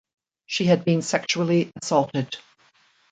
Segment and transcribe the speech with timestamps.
[0.47, 2.35] She had been sexually assaulted.